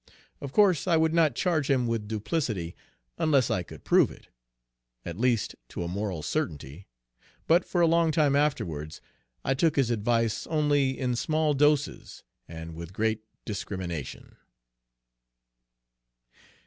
Of 0.41 0.51
course 0.51 0.87
I 0.87 0.97
would 0.97 1.13
not 1.13 1.35
charge 1.35 1.69
him 1.69 1.85
with 1.85 2.07
duplicity 2.07 2.75
unless 3.19 3.51
I 3.51 3.61
could 3.61 3.83
prove 3.83 4.09
it, 4.09 4.29
at 5.05 5.19
least 5.19 5.53
to 5.69 5.83
a 5.83 5.87
moral 5.87 6.23
certainty, 6.23 6.87
but 7.45 7.63
for 7.65 7.81
a 7.81 7.85
long 7.85 8.09
time 8.11 8.35
afterwards 8.35 8.99
I 9.45 9.53
took 9.53 9.75
his 9.75 9.91
advice 9.91 10.47
only 10.47 10.97
in 10.97 11.15
small 11.15 11.53
doses 11.53 12.23
and 12.47 12.73
with 12.73 12.93
great 12.93 13.21
discrimination. 13.45 14.37